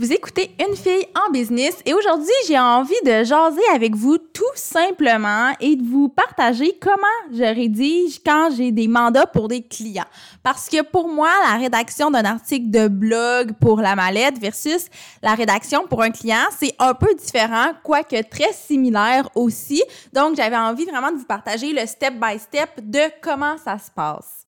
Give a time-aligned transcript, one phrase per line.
[0.00, 4.44] Vous écoutez Une fille en business et aujourd'hui, j'ai envie de jaser avec vous tout
[4.54, 10.06] simplement et de vous partager comment je rédige quand j'ai des mandats pour des clients.
[10.44, 14.86] Parce que pour moi, la rédaction d'un article de blog pour la mallette versus
[15.20, 19.82] la rédaction pour un client, c'est un peu différent, quoique très similaire aussi.
[20.12, 23.90] Donc, j'avais envie vraiment de vous partager le step by step de comment ça se
[23.90, 24.47] passe.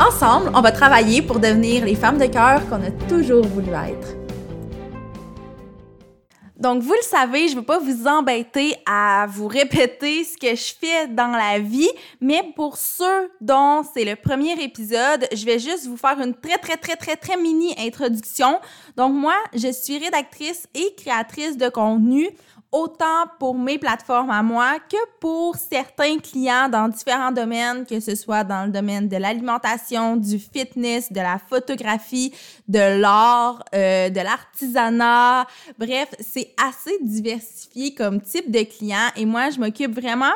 [0.00, 4.16] Ensemble, on va travailler pour devenir les femmes de cœur qu'on a toujours voulu être.
[6.56, 10.54] Donc, vous le savez, je ne veux pas vous embêter à vous répéter ce que
[10.54, 15.58] je fais dans la vie, mais pour ceux dont c'est le premier épisode, je vais
[15.58, 18.58] juste vous faire une très, très, très, très, très mini introduction.
[18.96, 22.30] Donc, moi, je suis rédactrice et créatrice de contenu
[22.72, 28.14] autant pour mes plateformes à moi que pour certains clients dans différents domaines, que ce
[28.14, 32.32] soit dans le domaine de l'alimentation, du fitness, de la photographie,
[32.68, 35.46] de l'art, euh, de l'artisanat.
[35.78, 40.32] Bref, c'est assez diversifié comme type de client et moi, je m'occupe vraiment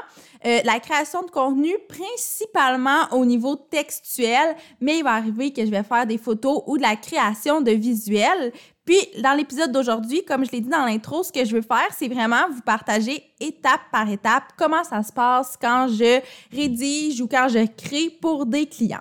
[0.47, 5.71] euh, la création de contenu principalement au niveau textuel, mais il va arriver que je
[5.71, 8.53] vais faire des photos ou de la création de visuels.
[8.85, 11.89] Puis, dans l'épisode d'aujourd'hui, comme je l'ai dit dans l'intro, ce que je veux faire,
[11.97, 16.21] c'est vraiment vous partager étape par étape comment ça se passe quand je
[16.55, 19.01] rédige ou quand je crée pour des clients.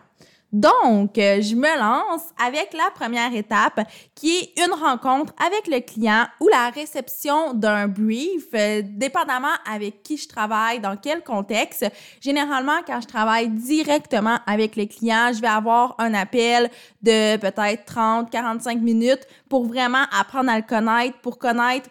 [0.53, 3.81] Donc, euh, je me lance avec la première étape
[4.13, 10.03] qui est une rencontre avec le client ou la réception d'un brief, euh, dépendamment avec
[10.03, 11.85] qui je travaille, dans quel contexte.
[12.21, 16.69] Généralement, quand je travaille directement avec le client, je vais avoir un appel
[17.01, 21.89] de peut-être 30, 45 minutes pour vraiment apprendre à le connaître, pour connaître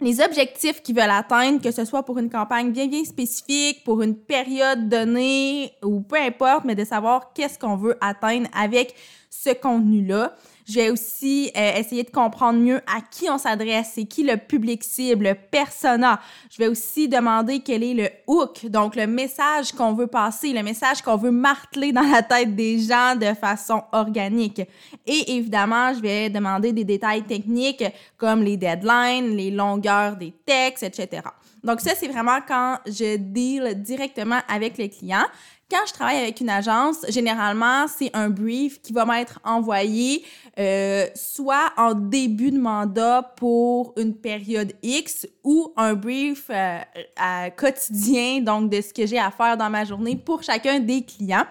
[0.00, 4.02] les objectifs qu'ils veulent atteindre, que ce soit pour une campagne bien, bien spécifique, pour
[4.02, 8.94] une période donnée ou peu importe, mais de savoir qu'est-ce qu'on veut atteindre avec
[9.28, 10.34] ce contenu-là.
[10.70, 14.36] Je vais aussi euh, essayer de comprendre mieux à qui on s'adresse, c'est qui le
[14.36, 16.20] public cible, le persona.
[16.48, 20.62] Je vais aussi demander quel est le hook, donc le message qu'on veut passer, le
[20.62, 24.60] message qu'on veut marteler dans la tête des gens de façon organique.
[25.06, 27.84] Et évidemment, je vais demander des détails techniques
[28.16, 31.22] comme les deadlines, les longueurs des textes, etc.
[31.64, 35.26] Donc ça, c'est vraiment quand je deal directement avec les clients.
[35.70, 40.24] Quand je travaille avec une agence, généralement, c'est un brief qui va m'être envoyé
[40.58, 46.78] euh, soit en début de mandat pour une période X ou un brief euh,
[47.16, 51.04] à quotidien, donc de ce que j'ai à faire dans ma journée pour chacun des
[51.04, 51.46] clients.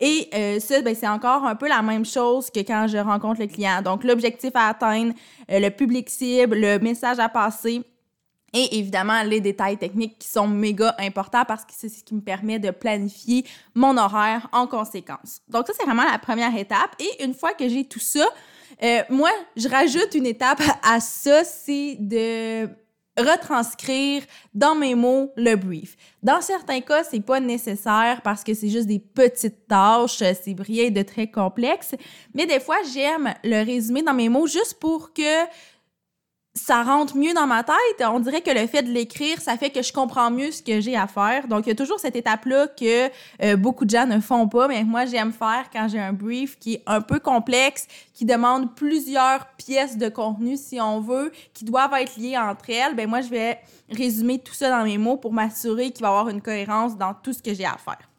[0.00, 3.42] Et euh, ça, ben, c'est encore un peu la même chose que quand je rencontre
[3.42, 3.82] le client.
[3.82, 5.12] Donc, l'objectif à atteindre,
[5.50, 7.82] le public cible, le message à passer,
[8.52, 12.20] et évidemment, les détails techniques qui sont méga importants parce que c'est ce qui me
[12.20, 13.44] permet de planifier
[13.74, 15.40] mon horaire en conséquence.
[15.48, 16.96] Donc ça, c'est vraiment la première étape.
[16.98, 18.26] Et une fois que j'ai tout ça,
[18.82, 22.68] euh, moi, je rajoute une étape à ça, c'est de
[23.18, 24.22] retranscrire
[24.54, 25.96] dans mes mots le brief.
[26.22, 30.90] Dans certains cas, c'est pas nécessaire parce que c'est juste des petites tâches, c'est rien
[30.90, 31.94] de très complexe,
[32.34, 35.44] mais des fois, j'aime le résumer dans mes mots juste pour que
[36.54, 37.76] ça rentre mieux dans ma tête.
[38.00, 40.80] On dirait que le fait de l'écrire, ça fait que je comprends mieux ce que
[40.80, 41.46] j'ai à faire.
[41.46, 43.08] Donc, il y a toujours cette étape-là que
[43.42, 46.58] euh, beaucoup de gens ne font pas, mais moi, j'aime faire quand j'ai un brief
[46.58, 51.64] qui est un peu complexe, qui demande plusieurs pièces de contenu, si on veut, qui
[51.64, 52.96] doivent être liées entre elles.
[52.96, 53.58] Ben moi, je vais
[53.88, 57.14] résumer tout ça dans mes mots pour m'assurer qu'il va y avoir une cohérence dans
[57.14, 58.09] tout ce que j'ai à faire.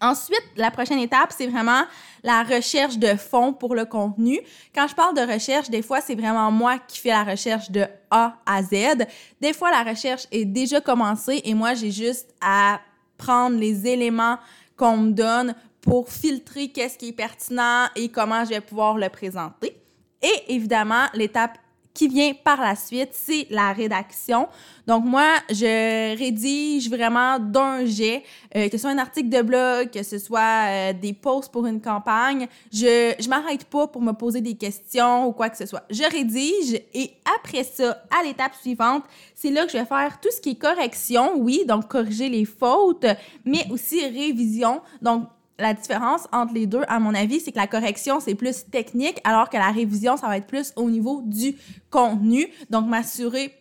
[0.00, 1.82] Ensuite, la prochaine étape, c'est vraiment
[2.22, 4.40] la recherche de fonds pour le contenu.
[4.74, 7.86] Quand je parle de recherche, des fois, c'est vraiment moi qui fais la recherche de
[8.10, 9.04] A à Z.
[9.40, 12.80] Des fois, la recherche est déjà commencée et moi, j'ai juste à
[13.18, 14.38] prendre les éléments
[14.76, 19.08] qu'on me donne pour filtrer qu'est-ce qui est pertinent et comment je vais pouvoir le
[19.10, 19.76] présenter.
[20.22, 21.58] Et évidemment, l'étape
[21.92, 24.48] qui vient par la suite, c'est la rédaction.
[24.86, 28.22] Donc moi, je rédige vraiment d'un jet,
[28.56, 31.66] euh, que ce soit un article de blog, que ce soit euh, des posts pour
[31.66, 32.46] une campagne.
[32.72, 35.82] Je je m'arrête pas pour me poser des questions ou quoi que ce soit.
[35.90, 39.04] Je rédige et après ça, à l'étape suivante,
[39.34, 42.44] c'est là que je vais faire tout ce qui est correction, oui, donc corriger les
[42.44, 43.06] fautes,
[43.44, 44.80] mais aussi révision.
[45.02, 45.24] Donc
[45.60, 49.20] la différence entre les deux, à mon avis, c'est que la correction, c'est plus technique,
[49.24, 51.56] alors que la révision, ça va être plus au niveau du
[51.90, 52.48] contenu.
[52.70, 53.52] Donc, m'assurer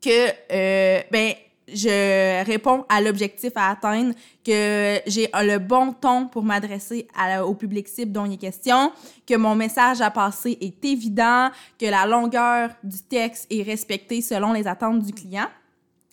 [0.00, 1.34] que, euh, ben,
[1.68, 7.08] je réponds à l'objectif à atteindre, que j'ai le bon ton pour m'adresser
[7.44, 8.92] au public cible dont il est question,
[9.26, 14.52] que mon message à passer est évident, que la longueur du texte est respectée selon
[14.52, 15.48] les attentes du client.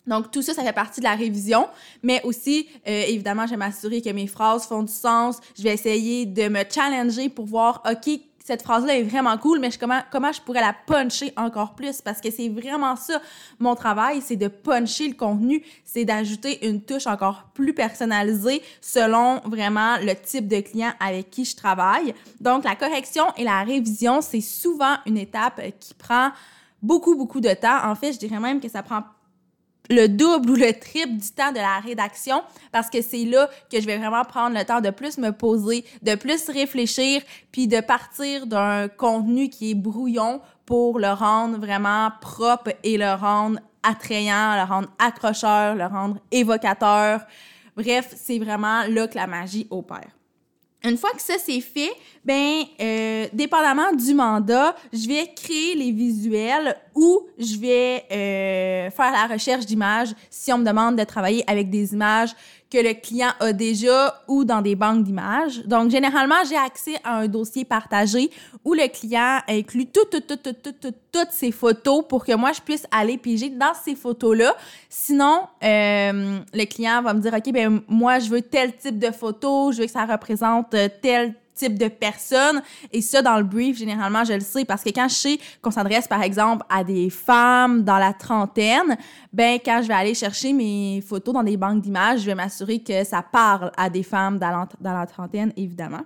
[0.06, 1.66] Donc, tout ça, ça fait partie de la révision,
[2.02, 5.38] mais aussi, euh, évidemment, je vais m'assurer que mes phrases font du sens.
[5.56, 9.70] Je vais essayer de me challenger pour voir, OK, cette phrase-là est vraiment cool, mais
[9.70, 12.02] je, comment, comment je pourrais la puncher encore plus?
[12.02, 13.22] Parce que c'est vraiment ça,
[13.58, 19.40] mon travail, c'est de puncher le contenu, c'est d'ajouter une touche encore plus personnalisée selon
[19.46, 22.14] vraiment le type de client avec qui je travaille.
[22.38, 26.28] Donc, la correction et la révision, c'est souvent une étape qui prend
[26.82, 27.82] beaucoup, beaucoup de temps.
[27.82, 29.04] En fait, je dirais même que ça prend
[29.90, 32.42] le double ou le triple du temps de la rédaction
[32.72, 35.84] parce que c'est là que je vais vraiment prendre le temps de plus me poser,
[36.02, 37.22] de plus réfléchir,
[37.52, 43.12] puis de partir d'un contenu qui est brouillon pour le rendre vraiment propre et le
[43.14, 47.20] rendre attrayant, le rendre accrocheur, le rendre évocateur.
[47.76, 50.08] Bref, c'est vraiment là que la magie opère.
[50.84, 51.92] Une fois que ça c'est fait,
[52.24, 59.12] ben euh, dépendamment du mandat, je vais créer les visuels ou je vais euh, faire
[59.12, 62.34] la recherche d'images si on me demande de travailler avec des images
[62.70, 65.62] que le client a déjà ou dans des banques d'images.
[65.64, 68.30] Donc, généralement, j'ai accès à un dossier partagé
[68.64, 72.86] où le client inclut toutes, toutes, toutes, toutes, ces photos pour que moi, je puisse
[72.90, 74.56] aller piger dans ces photos-là.
[74.88, 79.10] Sinon, euh, le client va me dire, OK, ben moi, je veux tel type de
[79.12, 82.62] photo, je veux que ça représente tel type de personne.
[82.92, 85.70] Et ça, dans le brief, généralement, je le sais parce que quand je sais qu'on
[85.70, 88.96] s'adresse, par exemple, à des femmes dans la trentaine,
[89.32, 92.80] ben quand je vais aller chercher mes photos dans des banques d'images, je vais m'assurer
[92.80, 96.02] que ça parle à des femmes dans la trentaine, évidemment.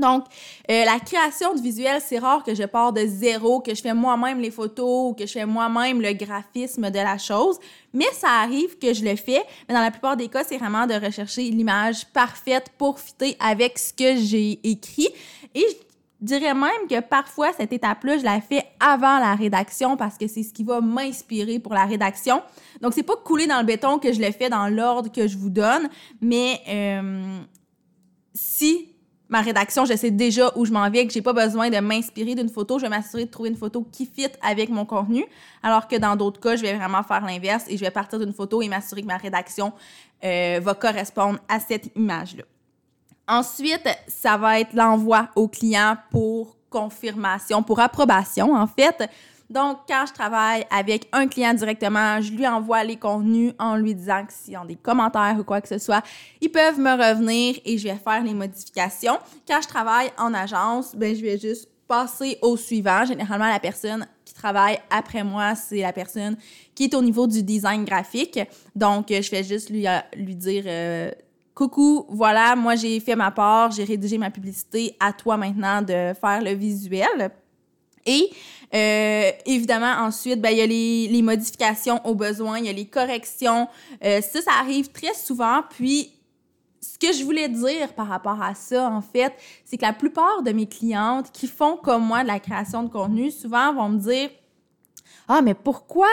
[0.00, 0.24] Donc,
[0.70, 3.94] euh, la création de visuels, c'est rare que je pars de zéro, que je fais
[3.94, 7.58] moi-même les photos ou que je fais moi-même le graphisme de la chose.
[7.92, 9.42] Mais ça arrive que je le fais.
[9.68, 13.78] Mais dans la plupart des cas, c'est vraiment de rechercher l'image parfaite pour fitter avec
[13.78, 15.08] ce que j'ai écrit.
[15.54, 15.66] Et
[16.20, 20.26] je dirais même que parfois, cette étape-là, je la fais avant la rédaction parce que
[20.26, 22.42] c'est ce qui va m'inspirer pour la rédaction.
[22.80, 25.36] Donc, c'est pas coulé dans le béton que je le fais dans l'ordre que je
[25.36, 25.88] vous donne,
[26.20, 27.38] mais euh,
[28.34, 28.89] si
[29.30, 32.34] ma rédaction, je sais déjà où je m'en vais, que j'ai pas besoin de m'inspirer
[32.34, 32.78] d'une photo.
[32.78, 35.24] Je vais m'assurer de trouver une photo qui fit avec mon contenu.
[35.62, 38.34] Alors que dans d'autres cas, je vais vraiment faire l'inverse et je vais partir d'une
[38.34, 39.72] photo et m'assurer que ma rédaction
[40.24, 42.42] euh, va correspondre à cette image-là.
[43.28, 49.08] Ensuite, ça va être l'envoi au client pour confirmation, pour approbation, en fait.
[49.50, 53.96] Donc, quand je travaille avec un client directement, je lui envoie les contenus en lui
[53.96, 56.04] disant que s'ils ont des commentaires ou quoi que ce soit,
[56.40, 59.18] ils peuvent me revenir et je vais faire les modifications.
[59.48, 63.04] Quand je travaille en agence, ben, je vais juste passer au suivant.
[63.04, 66.36] Généralement, la personne qui travaille après moi, c'est la personne
[66.72, 68.38] qui est au niveau du design graphique.
[68.76, 70.64] Donc, je vais juste lui, euh, dire...
[70.66, 71.10] Euh,
[71.52, 76.14] Coucou, voilà, moi j'ai fait ma part, j'ai rédigé ma publicité, à toi maintenant de
[76.18, 77.30] faire le visuel.
[78.06, 78.30] Et
[78.74, 82.86] euh, évidemment, ensuite, ben, il y a les, modifications aux besoins, il y a les
[82.86, 83.68] corrections.
[84.04, 85.62] Euh, ça, ça arrive très souvent.
[85.70, 86.12] Puis,
[86.80, 90.42] ce que je voulais dire par rapport à ça, en fait, c'est que la plupart
[90.42, 93.98] de mes clientes qui font comme moi de la création de contenu, souvent vont me
[93.98, 94.30] dire
[95.28, 96.08] Ah, mais pourquoi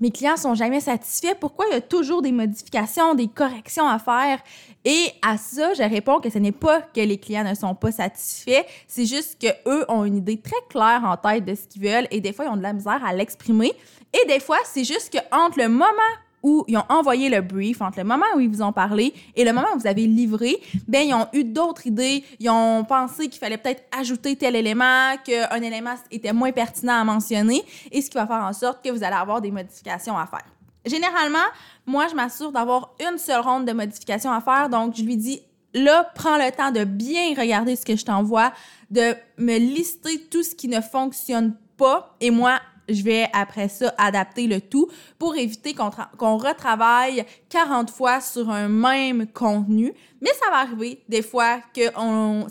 [0.00, 1.34] mes clients sont jamais satisfaits?
[1.40, 4.40] Pourquoi il y a toujours des modifications, des corrections à faire?
[4.84, 7.92] Et à ça, je réponds que ce n'est pas que les clients ne sont pas
[7.92, 12.08] satisfaits, c'est juste qu'eux ont une idée très claire en tête de ce qu'ils veulent
[12.10, 13.72] et des fois, ils ont de la misère à l'exprimer.
[14.12, 15.86] Et des fois, c'est juste qu'entre le moment
[16.44, 19.44] où ils ont envoyé le brief, entre le moment où ils vous ont parlé et
[19.44, 23.28] le moment où vous avez livré, ben ils ont eu d'autres idées, ils ont pensé
[23.28, 28.10] qu'il fallait peut-être ajouter tel élément, qu'un élément était moins pertinent à mentionner, et ce
[28.10, 30.44] qui va faire en sorte que vous allez avoir des modifications à faire.
[30.84, 31.38] Généralement,
[31.86, 34.68] moi, je m'assure d'avoir une seule ronde de modifications à faire.
[34.68, 35.40] Donc, je lui dis,
[35.72, 38.52] là, prends le temps de bien regarder ce que je t'envoie,
[38.90, 42.14] de me lister tout ce qui ne fonctionne pas.
[42.20, 44.88] Et moi, je vais après ça adapter le tout
[45.18, 49.92] pour éviter qu'on retravaille 40 fois sur un même contenu.
[50.20, 51.86] Mais ça va arriver des fois que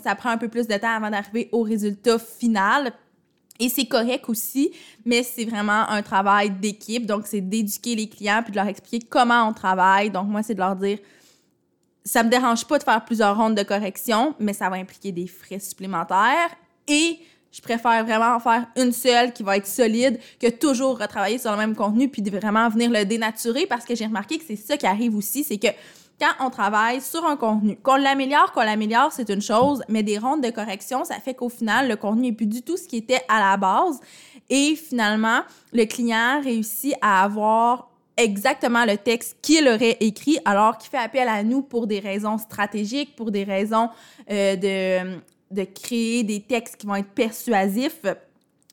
[0.02, 2.92] ça prend un peu plus de temps avant d'arriver au résultat final.
[3.60, 4.72] Et c'est correct aussi,
[5.04, 7.06] mais c'est vraiment un travail d'équipe.
[7.06, 10.10] Donc, c'est d'éduquer les clients puis de leur expliquer comment on travaille.
[10.10, 10.98] Donc, moi, c'est de leur dire
[12.04, 15.26] ça me dérange pas de faire plusieurs rondes de correction, mais ça va impliquer des
[15.26, 16.50] frais supplémentaires.
[16.88, 17.18] Et
[17.54, 21.52] je préfère vraiment en faire une seule qui va être solide que toujours retravailler sur
[21.52, 24.76] le même contenu puis vraiment venir le dénaturer parce que j'ai remarqué que c'est ça
[24.76, 25.68] qui arrive aussi, c'est que
[26.20, 27.76] quand on travaille sur un contenu.
[27.76, 31.48] Qu'on l'améliore, qu'on l'améliore, c'est une chose, mais des rondes de correction, ça fait qu'au
[31.48, 34.00] final, le contenu n'est plus du tout ce qui était à la base.
[34.48, 35.40] Et finalement,
[35.72, 41.28] le client réussit à avoir exactement le texte qu'il aurait écrit alors qu'il fait appel
[41.28, 43.88] à nous pour des raisons stratégiques, pour des raisons
[44.30, 45.18] euh, de,
[45.54, 48.02] de créer des textes qui vont être persuasifs.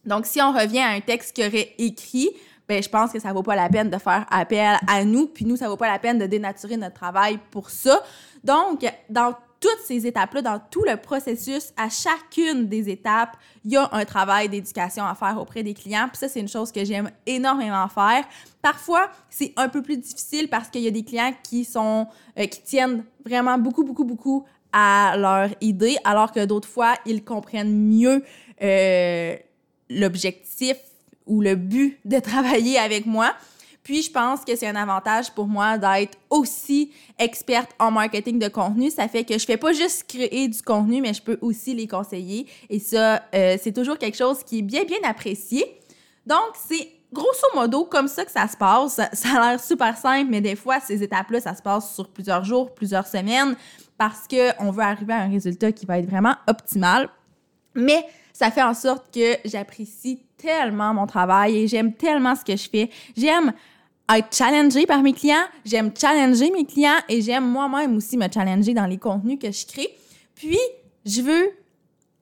[0.05, 2.29] Donc, si on revient à un texte qu'il aurait écrit,
[2.67, 5.45] ben, je pense que ça vaut pas la peine de faire appel à nous, puis
[5.45, 8.01] nous, ça vaut pas la peine de dénaturer notre travail pour ça.
[8.43, 13.77] Donc, dans toutes ces étapes-là, dans tout le processus, à chacune des étapes, il y
[13.77, 16.07] a un travail d'éducation à faire auprès des clients.
[16.07, 18.25] Puis ça, c'est une chose que j'aime énormément faire.
[18.61, 22.07] Parfois, c'est un peu plus difficile parce qu'il y a des clients qui sont,
[22.39, 27.23] euh, qui tiennent vraiment beaucoup, beaucoup, beaucoup à leur idée, alors que d'autres fois, ils
[27.23, 28.23] comprennent mieux
[28.61, 29.35] euh,
[29.89, 30.77] l'objectif
[31.25, 33.33] ou le but de travailler avec moi.
[33.83, 38.47] Puis, je pense que c'est un avantage pour moi d'être aussi experte en marketing de
[38.47, 38.91] contenu.
[38.91, 41.87] Ça fait que je fais pas juste créer du contenu, mais je peux aussi les
[41.87, 42.45] conseiller.
[42.69, 45.65] Et ça, euh, c'est toujours quelque chose qui est bien, bien apprécié.
[46.27, 48.99] Donc, c'est grosso modo comme ça que ça se passe.
[49.13, 52.43] Ça a l'air super simple, mais des fois, ces étapes-là, ça se passe sur plusieurs
[52.43, 53.55] jours, plusieurs semaines,
[53.97, 57.09] parce qu'on veut arriver à un résultat qui va être vraiment optimal.
[57.75, 62.55] Mais ça fait en sorte que j'apprécie tellement mon travail et j'aime tellement ce que
[62.55, 62.89] je fais.
[63.15, 63.53] J'aime
[64.13, 68.73] être challengée par mes clients, j'aime challenger mes clients et j'aime moi-même aussi me challenger
[68.73, 69.95] dans les contenus que je crée.
[70.35, 70.59] Puis,
[71.05, 71.51] je veux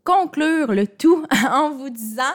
[0.03, 2.33] conclure le tout en vous disant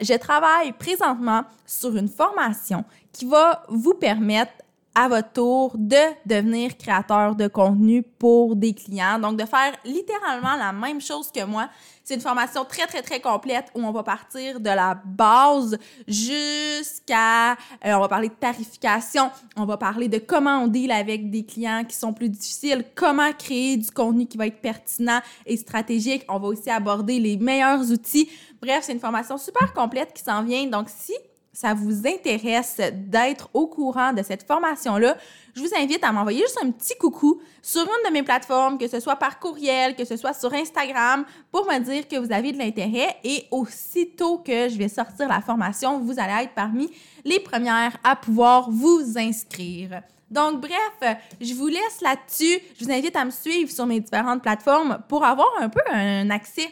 [0.00, 4.52] je travaille présentement sur une formation qui va vous permettre
[4.98, 9.18] à votre tour de devenir créateur de contenu pour des clients.
[9.18, 11.68] Donc, de faire littéralement la même chose que moi.
[12.02, 15.76] C'est une formation très, très, très complète où on va partir de la base
[16.08, 17.52] jusqu'à...
[17.84, 21.44] Euh, on va parler de tarification, on va parler de comment on deal avec des
[21.44, 26.24] clients qui sont plus difficiles, comment créer du contenu qui va être pertinent et stratégique.
[26.30, 28.30] On va aussi aborder les meilleurs outils.
[28.62, 30.64] Bref, c'est une formation super complète qui s'en vient.
[30.68, 31.12] Donc, si
[31.56, 35.16] ça vous intéresse d'être au courant de cette formation-là,
[35.54, 38.86] je vous invite à m'envoyer juste un petit coucou sur une de mes plateformes, que
[38.86, 42.52] ce soit par courriel, que ce soit sur Instagram, pour me dire que vous avez
[42.52, 43.16] de l'intérêt.
[43.24, 46.90] Et aussitôt que je vais sortir la formation, vous allez être parmi
[47.24, 50.02] les premières à pouvoir vous inscrire.
[50.30, 52.60] Donc, bref, je vous laisse là-dessus.
[52.78, 56.28] Je vous invite à me suivre sur mes différentes plateformes pour avoir un peu un
[56.28, 56.68] accès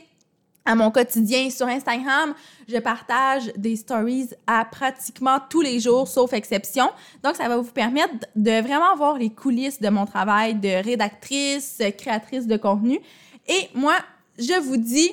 [0.65, 2.35] à mon quotidien sur Instagram,
[2.69, 6.91] je partage des stories à pratiquement tous les jours, sauf exception.
[7.23, 11.83] Donc, ça va vous permettre de vraiment voir les coulisses de mon travail de rédactrice,
[11.99, 12.99] créatrice de contenu.
[13.47, 13.97] Et moi,
[14.39, 15.11] je vous dis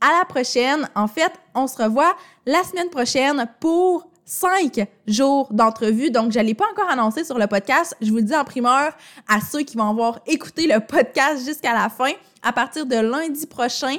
[0.00, 0.88] à la prochaine.
[0.94, 2.16] En fait, on se revoit
[2.46, 6.10] la semaine prochaine pour cinq jours d'entrevue.
[6.10, 7.96] Donc, je ne l'ai pas encore annoncé sur le podcast.
[8.00, 8.92] Je vous le dis en primeur
[9.28, 12.12] à ceux qui vont avoir écouté le podcast jusqu'à la fin.
[12.42, 13.96] À partir de lundi prochain,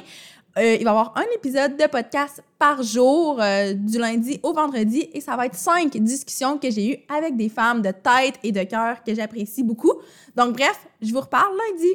[0.56, 4.52] euh, il va y avoir un épisode de podcast par jour, euh, du lundi au
[4.52, 8.38] vendredi, et ça va être cinq discussions que j'ai eues avec des femmes de tête
[8.44, 9.94] et de cœur que j'apprécie beaucoup.
[10.36, 11.88] Donc, bref, je vous reparle lundi.